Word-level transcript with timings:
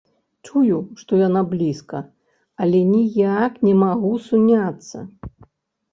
Чую, 0.47 0.77
што 1.01 1.19
яна 1.27 1.43
блізка, 1.51 2.01
але 2.65 2.79
ніяк 2.95 3.61
не 3.69 3.73
магу 3.85 4.11
суняцца. 4.29 4.97